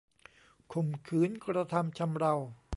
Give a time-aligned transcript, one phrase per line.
[0.73, 2.33] ข่มขืนกระทำชำเรา